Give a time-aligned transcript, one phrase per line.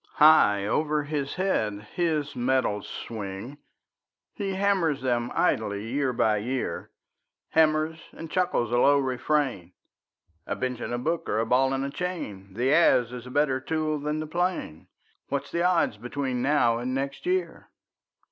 [0.15, 3.59] High over his head his metals swing;
[4.33, 6.89] He hammers them idly year by year,
[7.49, 9.73] Hammers and chuckles a low refrain:
[10.47, 13.29] "A bench and a book are a ball and a chain, The adze is a
[13.29, 14.87] better tool than the plane;
[15.27, 17.69] What's the odds between now and next year?"